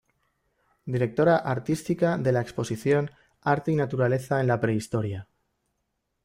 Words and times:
Directora 0.93 1.35
artística 1.37 2.17
de 2.17 2.31
la 2.31 2.41
exposición 2.41 3.11
"Arte 3.43 3.71
y 3.71 3.75
naturaleza 3.75 4.41
en 4.41 4.47
la 4.47 4.59
prehistoria". 4.59 5.27